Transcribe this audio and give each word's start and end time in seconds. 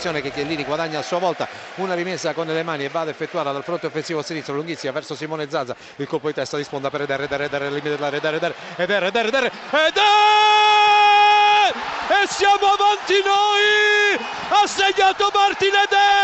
attenzione 0.00 0.22
che 0.22 0.30
Chiellini 0.30 0.64
guadagna 0.64 1.00
a 1.00 1.02
sua 1.02 1.18
volta. 1.18 1.46
Una 1.76 1.92
rimessa 1.94 2.32
con 2.32 2.46
le 2.46 2.62
mani 2.62 2.84
e 2.84 2.88
va 2.88 3.00
ad 3.00 3.08
effettuare 3.08 3.52
dal 3.52 3.62
fronte 3.62 3.86
offensivo 3.86 4.22
sinistro 4.22 4.54
lunghissima 4.54 4.92
verso 4.92 5.14
Simone 5.14 5.50
Zaza 5.50 5.76
il 5.96 6.06
colpo 6.06 6.28
di 6.28 6.34
testa 6.34 6.56
di 6.56 6.64
sponda 6.64 6.88
per 6.88 7.02
Eder 7.02 7.20
Eder 7.20 7.42
Eder 7.42 7.62
limite 7.64 7.90
dell'area 7.90 8.18
Eder 8.18 8.34
Eder 8.34 8.54
Eder 8.76 9.02
Eder 9.04 9.26
Eder 9.26 9.44
Eder! 9.70 10.02
E 12.08 12.26
siamo 12.28 12.66
avanti 12.66 13.20
noi! 13.22 14.26
Ha 14.48 14.66
segnato 14.66 15.30
Martin 15.34 15.74
Eder 15.74 16.19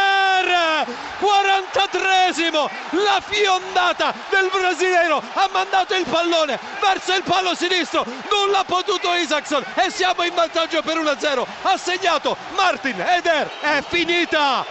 43esimo 1.97 2.69
la 2.91 3.21
fiondata 3.21 4.15
del 4.29 4.51
brasiliano 4.53 5.23
ha 5.33 5.49
mandato 5.53 5.95
il 5.95 6.05
pallone 6.05 6.59
verso 6.81 7.15
il 7.15 7.23
palo 7.23 7.55
sinistro. 7.55 8.05
Non 8.05 8.51
l'ha 8.51 8.65
potuto 8.65 9.13
Isaacson 9.15 9.65
e 9.75 9.91
siamo 9.91 10.23
in 10.25 10.35
vantaggio 10.35 10.83
per 10.83 10.99
1-0 10.99 11.45
ha 11.63 11.77
segnato 11.77 12.37
Martin 12.55 13.01
Eder. 13.01 13.51
È 13.61 13.83
finita. 13.87 14.65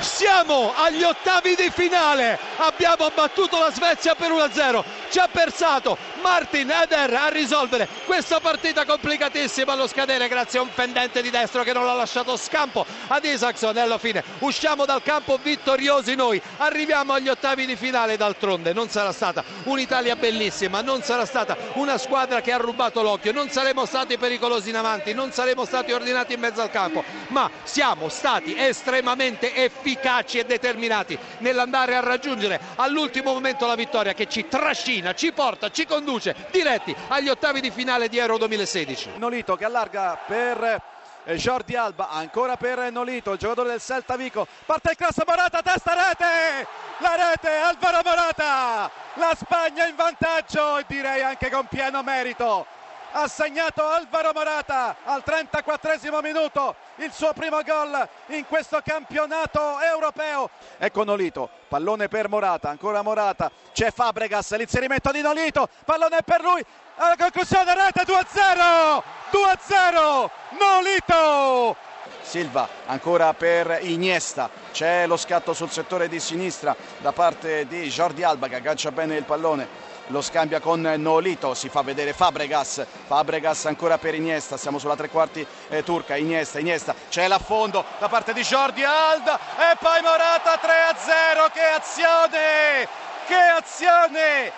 Siamo 0.00 0.74
agli 0.76 1.02
ottavi 1.02 1.56
di 1.56 1.70
finale. 1.70 2.38
Abbiamo 2.58 3.10
battuto 3.12 3.58
la 3.58 3.70
Svezia 3.72 4.14
per 4.14 4.30
1-0 4.30 4.84
ci 5.18 5.24
ha 5.24 5.26
pensato 5.26 5.98
Martin 6.22 6.70
Eder 6.70 7.12
a 7.12 7.28
risolvere 7.28 7.88
questa 8.06 8.38
partita 8.38 8.84
complicatissima. 8.84 9.72
Allo 9.72 9.88
scadere 9.88 10.28
grazie 10.28 10.60
a 10.60 10.62
un 10.62 10.68
fendente 10.68 11.22
di 11.22 11.30
destro 11.30 11.64
che 11.64 11.72
non 11.72 11.84
l'ha 11.84 11.94
lasciato 11.94 12.36
scampo 12.36 12.86
ad 13.08 13.24
Isaacson. 13.24 13.76
E 13.76 13.80
alla 13.80 13.98
fine 13.98 14.22
usciamo 14.38 14.84
dal 14.84 15.02
campo 15.02 15.36
vittoriosi 15.42 16.14
noi. 16.14 16.40
Arriviamo 16.58 17.14
agli 17.14 17.28
ottavi 17.28 17.66
di 17.66 17.74
finale. 17.74 18.16
D'altronde 18.16 18.72
non 18.72 18.88
sarà 18.90 19.10
stata 19.10 19.42
un'Italia 19.64 20.14
bellissima 20.14 20.82
non 20.82 21.02
sarà 21.02 21.24
stata 21.24 21.56
una 21.74 21.98
squadra 21.98 22.40
che 22.40 22.52
ha 22.52 22.56
rubato 22.58 23.02
l'occhio. 23.02 23.32
Non 23.32 23.50
saremo 23.50 23.86
stati 23.86 24.18
pericolosi 24.18 24.68
in 24.68 24.76
avanti 24.76 25.14
non 25.14 25.32
saremo 25.32 25.64
stati 25.64 25.90
ordinati 25.90 26.34
in 26.34 26.40
mezzo 26.40 26.62
al 26.62 26.70
campo 26.70 27.02
ma 27.28 27.50
siamo 27.64 28.08
stati 28.08 28.56
estremamente 28.56 29.52
efficaci 29.52 30.38
e 30.38 30.44
determinati 30.44 31.18
nell'andare 31.38 31.96
a 31.96 32.00
raggiungere 32.00 32.60
all'ultimo 32.76 33.32
momento 33.32 33.66
la 33.66 33.74
vittoria 33.74 34.14
che 34.14 34.28
ci 34.28 34.46
trascina 34.46 35.07
ci 35.14 35.32
porta 35.32 35.70
ci 35.70 35.84
conduce 35.86 35.96
conduce 36.08 36.34
diretti 36.50 36.94
agli 37.08 37.28
ottavi 37.28 37.60
di 37.60 37.70
finale 37.70 38.08
di 38.08 38.18
Euro 38.18 38.38
2016. 38.38 39.12
Nolito 39.16 39.56
che 39.56 39.64
allarga 39.64 40.18
per 40.26 40.82
eh, 41.24 41.34
Jordi 41.36 41.76
Alba, 41.76 42.08
ancora 42.08 42.56
per 42.56 42.90
Nolito, 42.90 43.32
il 43.32 43.38
giocatore 43.38 43.70
del 43.70 43.80
Celta 43.80 44.16
Vico, 44.16 44.46
parte 44.64 44.90
il 44.90 44.96
cross 44.96 45.22
Morata, 45.26 45.60
testa 45.60 45.92
rete, 45.92 46.66
la 46.98 47.30
rete 47.30 47.50
Alvaro 47.50 48.00
Morata, 48.04 48.90
la 49.14 49.36
Spagna 49.38 49.86
in 49.86 49.96
vantaggio 49.96 50.78
e 50.78 50.84
direi 50.86 51.22
anche 51.22 51.50
con 51.50 51.66
pieno 51.66 52.02
merito 52.02 52.66
ha 53.12 53.26
segnato 53.28 53.86
Alvaro 53.86 54.32
Morata 54.34 54.96
al 55.04 55.22
34 55.22 56.20
minuto 56.22 56.74
il 56.96 57.12
suo 57.12 57.32
primo 57.32 57.62
gol 57.62 58.08
in 58.28 58.46
questo 58.46 58.80
campionato 58.84 59.80
europeo. 59.80 60.50
Ecco 60.78 61.04
Nolito, 61.04 61.48
pallone 61.68 62.08
per 62.08 62.28
Morata, 62.28 62.68
ancora 62.68 63.02
Morata, 63.02 63.50
c'è 63.72 63.90
Fabregas, 63.90 64.56
l'inserimento 64.56 65.10
di 65.10 65.20
Nolito, 65.20 65.68
pallone 65.84 66.22
per 66.24 66.42
lui, 66.42 66.64
alla 66.96 67.16
conclusione 67.16 67.74
rete 67.74 68.02
2-0, 68.02 69.02
2-0, 69.30 70.30
Nolito! 70.58 71.87
Silva 72.28 72.68
ancora 72.84 73.32
per 73.32 73.78
Iniesta, 73.80 74.50
c'è 74.70 75.06
lo 75.06 75.16
scatto 75.16 75.54
sul 75.54 75.70
settore 75.70 76.08
di 76.08 76.20
sinistra 76.20 76.76
da 76.98 77.12
parte 77.12 77.66
di 77.66 77.88
Jordi 77.88 78.22
Alba 78.22 78.48
che 78.48 78.56
aggancia 78.56 78.92
bene 78.92 79.16
il 79.16 79.24
pallone. 79.24 79.86
Lo 80.08 80.20
scambia 80.20 80.60
con 80.60 80.80
Nolito, 80.80 81.54
si 81.54 81.70
fa 81.70 81.80
vedere 81.82 82.12
Fabregas, 82.12 82.84
Fabregas 83.06 83.64
ancora 83.64 83.96
per 83.96 84.14
Iniesta, 84.14 84.58
siamo 84.58 84.78
sulla 84.78 84.94
tre 84.96 85.08
quarti 85.08 85.46
eh, 85.68 85.82
turca, 85.82 86.16
Iniesta, 86.16 86.58
Iniesta, 86.58 86.94
c'è 87.08 87.28
l'affondo 87.28 87.82
da 87.98 88.08
parte 88.08 88.34
di 88.34 88.42
Jordi 88.42 88.84
Alda 88.84 89.38
e 89.38 89.76
poi 89.80 90.00
Morata 90.02 90.60
3-0, 90.60 91.50
che 91.52 91.64
azione, 91.64 92.88
che 93.26 93.34
azione, 93.34 94.52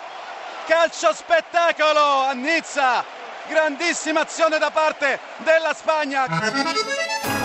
calcio 0.67 1.13
spettacolo 1.13 1.99
a 1.99 2.33
Nizza, 2.33 3.03
grandissima 3.47 4.21
azione 4.21 4.57
da 4.57 4.71
parte 4.71 5.19
della 5.37 5.73
Spagna. 5.73 7.40